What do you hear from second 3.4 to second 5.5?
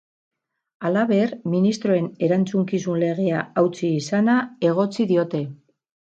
hautsi izana egotzi diote.